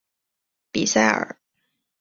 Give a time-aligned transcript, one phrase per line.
[0.71, 1.37] 比塞尔。